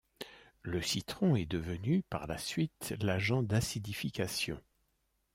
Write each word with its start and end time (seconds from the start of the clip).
Le 0.63 0.81
citron 0.81 1.35
est 1.35 1.45
devenu, 1.45 2.01
par 2.01 2.25
la 2.25 2.39
suite, 2.39 2.95
l’agent 3.01 3.43
d’acidification. 3.43 4.59